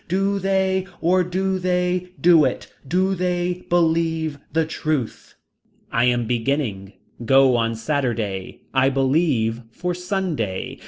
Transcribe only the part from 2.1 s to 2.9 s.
do it.